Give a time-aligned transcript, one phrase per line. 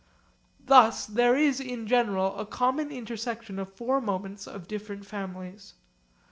[0.65, 5.75] Thus there is in general a common intersection of four moments of different families.